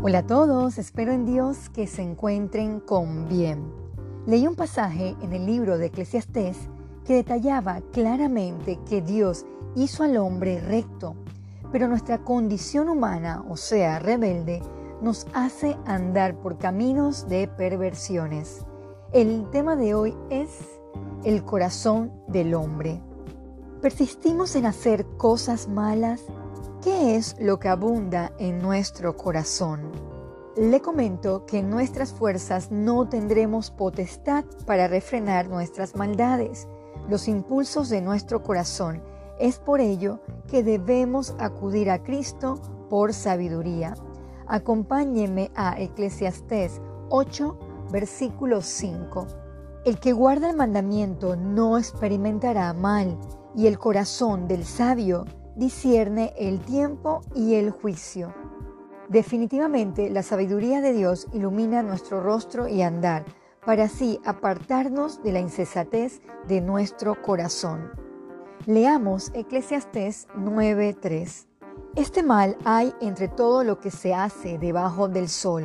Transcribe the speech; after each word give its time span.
Hola 0.00 0.20
a 0.20 0.26
todos, 0.28 0.78
espero 0.78 1.10
en 1.10 1.26
Dios 1.26 1.70
que 1.70 1.88
se 1.88 2.02
encuentren 2.02 2.78
con 2.78 3.28
bien. 3.28 3.64
Leí 4.26 4.46
un 4.46 4.54
pasaje 4.54 5.16
en 5.22 5.32
el 5.32 5.44
libro 5.44 5.76
de 5.76 5.86
Eclesiastés 5.86 6.56
que 7.04 7.14
detallaba 7.14 7.80
claramente 7.92 8.78
que 8.88 9.02
Dios 9.02 9.44
hizo 9.74 10.04
al 10.04 10.16
hombre 10.18 10.60
recto, 10.60 11.16
pero 11.72 11.88
nuestra 11.88 12.18
condición 12.18 12.88
humana, 12.88 13.44
o 13.48 13.56
sea, 13.56 13.98
rebelde, 13.98 14.62
nos 15.02 15.26
hace 15.34 15.76
andar 15.84 16.36
por 16.36 16.58
caminos 16.58 17.28
de 17.28 17.48
perversiones. 17.48 18.64
El 19.12 19.50
tema 19.50 19.74
de 19.74 19.94
hoy 19.96 20.16
es 20.30 20.60
el 21.24 21.42
corazón 21.44 22.12
del 22.28 22.54
hombre. 22.54 23.02
Persistimos 23.82 24.54
en 24.54 24.66
hacer 24.66 25.04
cosas 25.16 25.66
malas 25.66 26.22
¿Qué 26.82 27.16
es 27.16 27.34
lo 27.40 27.58
que 27.58 27.68
abunda 27.68 28.30
en 28.38 28.60
nuestro 28.60 29.16
corazón? 29.16 29.90
Le 30.56 30.80
comento 30.80 31.44
que 31.44 31.58
en 31.58 31.70
nuestras 31.70 32.12
fuerzas 32.12 32.70
no 32.70 33.08
tendremos 33.08 33.72
potestad 33.72 34.44
para 34.64 34.86
refrenar 34.86 35.48
nuestras 35.48 35.96
maldades, 35.96 36.68
los 37.08 37.26
impulsos 37.26 37.88
de 37.88 38.00
nuestro 38.00 38.44
corazón. 38.44 39.02
Es 39.40 39.58
por 39.58 39.80
ello 39.80 40.20
que 40.46 40.62
debemos 40.62 41.34
acudir 41.40 41.90
a 41.90 42.04
Cristo 42.04 42.60
por 42.88 43.12
sabiduría. 43.12 43.94
Acompáñeme 44.46 45.50
a 45.56 45.80
Eclesiastés 45.80 46.80
8, 47.08 47.58
versículo 47.90 48.62
5. 48.62 49.26
El 49.84 49.98
que 49.98 50.12
guarda 50.12 50.48
el 50.48 50.56
mandamiento 50.56 51.34
no 51.34 51.76
experimentará 51.76 52.72
mal, 52.72 53.18
y 53.56 53.66
el 53.66 53.78
corazón 53.78 54.46
del 54.46 54.64
sabio 54.64 55.24
discierne 55.58 56.32
el 56.38 56.60
tiempo 56.60 57.22
y 57.34 57.56
el 57.56 57.72
juicio. 57.72 58.32
Definitivamente 59.08 60.08
la 60.08 60.22
sabiduría 60.22 60.80
de 60.80 60.92
Dios 60.92 61.26
ilumina 61.32 61.82
nuestro 61.82 62.22
rostro 62.22 62.68
y 62.68 62.82
andar, 62.82 63.24
para 63.66 63.84
así 63.84 64.20
apartarnos 64.24 65.20
de 65.24 65.32
la 65.32 65.40
insensatez 65.40 66.22
de 66.46 66.60
nuestro 66.60 67.20
corazón. 67.20 67.90
Leamos 68.66 69.32
Eclesiastés 69.34 70.28
9:3. 70.36 71.48
Este 71.96 72.22
mal 72.22 72.56
hay 72.64 72.94
entre 73.00 73.26
todo 73.26 73.64
lo 73.64 73.80
que 73.80 73.90
se 73.90 74.14
hace 74.14 74.58
debajo 74.58 75.08
del 75.08 75.28
sol, 75.28 75.64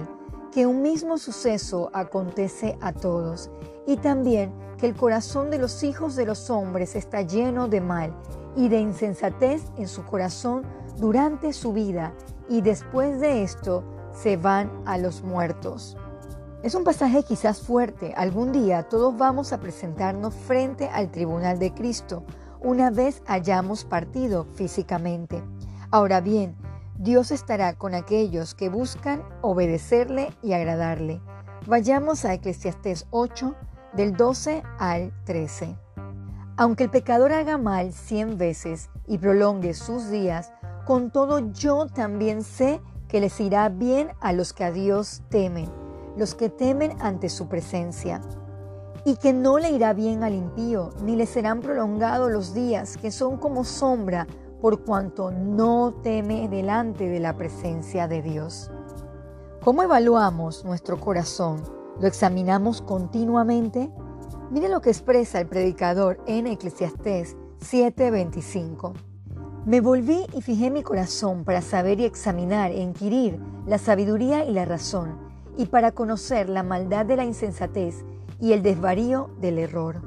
que 0.52 0.66
un 0.66 0.82
mismo 0.82 1.20
suceso 1.20 1.92
acontece 1.94 2.80
a 2.82 2.94
todos, 2.94 3.52
y 3.86 3.98
también 3.98 4.52
que 4.80 4.88
el 4.88 4.96
corazón 4.96 5.52
de 5.52 5.60
los 5.60 5.84
hijos 5.84 6.16
de 6.16 6.26
los 6.26 6.50
hombres 6.50 6.96
está 6.96 7.22
lleno 7.22 7.68
de 7.68 7.82
mal 7.82 8.16
y 8.56 8.70
de 8.70 8.80
insensatez 8.80 9.64
en 9.78 9.88
su 9.88 10.04
corazón 10.06 10.64
durante 10.98 11.54
su 11.54 11.74
vida 11.74 12.14
y 12.50 12.62
después 12.62 13.20
de 13.20 13.44
esto 13.44 13.84
se 14.12 14.38
van 14.38 14.72
a 14.86 14.98
los 14.98 15.24
muertos. 15.24 15.98
Es 16.62 16.76
un 16.76 16.84
pasaje 16.84 17.24
quizás 17.24 17.62
fuerte. 17.62 18.14
Algún 18.16 18.52
día 18.52 18.84
todos 18.84 19.18
vamos 19.18 19.52
a 19.52 19.60
presentarnos 19.60 20.34
frente 20.34 20.88
al 20.88 21.12
tribunal 21.12 21.60
de 21.60 21.74
Cristo 21.74 22.24
una 22.62 22.90
vez 22.90 23.22
hayamos 23.28 23.84
partido 23.84 24.46
físicamente. 24.56 25.44
Ahora 25.92 26.22
bien, 26.22 26.56
Dios 26.98 27.32
estará 27.32 27.74
con 27.74 27.94
aquellos 27.94 28.56
que 28.56 28.70
buscan 28.70 29.22
obedecerle 29.42 30.32
y 30.42 30.54
agradarle. 30.54 31.22
Vayamos 31.68 32.24
a 32.24 32.34
Eclesiastés 32.34 33.06
8 33.12 33.56
del 33.94 34.16
12 34.16 34.64
al 34.80 35.12
13. 35.26 35.76
Aunque 36.56 36.84
el 36.84 36.92
pecador 36.92 37.34
haga 37.34 37.58
mal 37.58 37.94
cien 37.94 38.38
veces 38.38 38.90
y 39.08 39.18
prolongue 39.18 39.74
sus 39.74 40.10
días, 40.10 40.52
con 40.86 41.10
todo 41.10 41.40
yo 41.40 41.88
también 41.88 42.44
sé 42.44 42.80
que 43.08 43.20
les 43.20 43.40
irá 43.40 43.70
bien 43.70 44.10
a 44.22 44.34
los 44.34 44.54
que 44.54 44.64
a 44.64 44.72
Dios 44.72 45.24
temen, 45.30 45.68
los 46.16 46.36
que 46.36 46.50
temen 46.50 46.96
ante 47.02 47.30
su 47.30 47.48
presencia. 47.48 48.22
Y 49.04 49.16
que 49.16 49.34
no 49.34 49.58
le 49.58 49.72
irá 49.72 49.94
bien 49.94 50.24
al 50.24 50.36
impío, 50.36 50.92
ni 51.04 51.16
le 51.16 51.26
serán 51.26 51.60
prolongados 51.60 52.32
los 52.32 52.54
días, 52.54 52.98
que 52.98 53.12
son 53.12 53.38
como 53.38 53.64
sombra, 53.64 54.28
por 54.62 54.86
cuanto 54.86 55.32
no 55.32 55.94
teme 56.04 56.48
delante 56.48 57.10
de 57.10 57.20
la 57.20 57.36
presencia 57.36 58.08
de 58.08 58.22
Dios. 58.22 58.72
¿Cómo 59.64 59.82
evaluamos 59.82 60.64
nuestro 60.64 61.00
corazón? 61.00 61.64
¿Lo 62.00 62.08
examinamos 62.08 62.82
continuamente? 62.82 63.92
Mire 64.52 64.70
lo 64.70 64.82
que 64.82 64.90
expresa 64.90 65.40
el 65.40 65.48
predicador 65.48 66.20
en 66.28 66.48
Eclesiastés 66.48 67.36
7:25. 67.60 68.94
Me 69.66 69.82
volví 69.82 70.26
y 70.34 70.42
fijé 70.42 70.70
mi 70.70 70.84
corazón 70.84 71.44
para 71.44 71.62
saber 71.62 72.00
y 72.00 72.06
examinar 72.06 72.72
e 72.72 72.82
inquirir 72.82 73.40
la 73.66 73.78
sabiduría 73.78 74.46
y 74.46 74.52
la 74.52 74.66
razón, 74.66 75.18
y 75.58 75.68
para 75.68 75.92
conocer 75.92 76.50
la 76.50 76.64
maldad 76.64 77.06
de 77.06 77.16
la 77.16 77.24
insensatez 77.24 78.04
y 78.40 78.52
el 78.52 78.62
desvarío 78.62 79.30
del 79.40 79.58
error. 79.58 80.02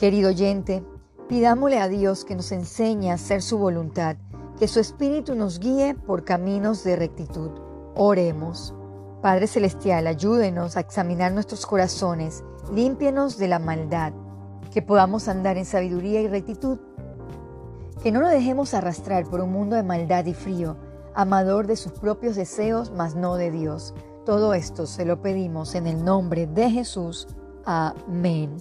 Querido 0.00 0.30
oyente, 0.30 0.82
pidámosle 1.28 1.78
a 1.78 1.88
Dios 1.88 2.24
que 2.24 2.34
nos 2.34 2.50
enseñe 2.52 3.10
a 3.10 3.14
hacer 3.14 3.42
su 3.42 3.58
voluntad, 3.58 4.16
que 4.58 4.66
su 4.66 4.80
Espíritu 4.80 5.34
nos 5.34 5.60
guíe 5.60 5.94
por 5.94 6.24
caminos 6.24 6.82
de 6.84 6.96
rectitud. 6.96 7.50
Oremos. 7.94 8.74
Padre 9.24 9.46
Celestial, 9.46 10.06
ayúdenos 10.06 10.76
a 10.76 10.80
examinar 10.80 11.32
nuestros 11.32 11.64
corazones, 11.64 12.44
límpienos 12.74 13.38
de 13.38 13.48
la 13.48 13.58
maldad, 13.58 14.12
que 14.70 14.82
podamos 14.82 15.28
andar 15.28 15.56
en 15.56 15.64
sabiduría 15.64 16.20
y 16.20 16.28
rectitud, 16.28 16.78
que 18.02 18.12
no 18.12 18.20
nos 18.20 18.30
dejemos 18.32 18.74
arrastrar 18.74 19.24
por 19.24 19.40
un 19.40 19.50
mundo 19.50 19.76
de 19.76 19.82
maldad 19.82 20.26
y 20.26 20.34
frío, 20.34 20.76
amador 21.14 21.66
de 21.66 21.76
sus 21.76 21.92
propios 21.92 22.36
deseos, 22.36 22.92
mas 22.94 23.14
no 23.14 23.36
de 23.36 23.50
Dios. 23.50 23.94
Todo 24.26 24.52
esto 24.52 24.84
se 24.86 25.06
lo 25.06 25.22
pedimos 25.22 25.74
en 25.74 25.86
el 25.86 26.04
nombre 26.04 26.46
de 26.46 26.68
Jesús. 26.68 27.26
Amén. 27.64 28.58